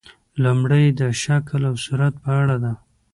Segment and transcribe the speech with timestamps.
[0.43, 2.73] لومړۍ یې د شکل او صورت په اړه ده.